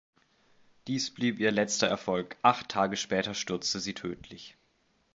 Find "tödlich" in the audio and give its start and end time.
3.93-4.57